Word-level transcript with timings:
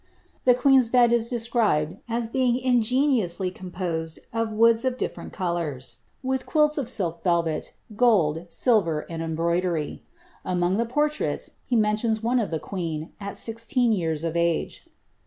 The 0.45 0.55
queen's 0.55 0.89
bed 0.89 1.13
is 1.13 1.29
described 1.29 1.97
as 2.09 2.27
being 2.27 2.57
ingeniously 2.57 3.51
com 3.51 3.69
posed 3.69 4.19
of 4.33 4.49
woods 4.51 4.83
of 4.83 4.97
dilferent 4.97 5.31
colours, 5.31 5.97
with 6.23 6.47
quills 6.47 6.79
of 6.79 6.89
silk 6.89 7.21
velvet, 7.23 7.73
gold, 7.95 8.47
silver, 8.49 9.05
and 9.11 9.21
embroider}'. 9.21 9.99
Among 10.43 10.75
ilie 10.77 10.89
portraits, 10.89 11.51
he 11.67 11.75
mentions 11.75 12.23
one 12.23 12.39
of 12.39 12.49
the 12.49 12.57
queen, 12.59 13.11
at 13.21 13.37
sixteen 13.37 13.91
years 13.93 14.23
of 14.23 14.35
age. 14.35 14.85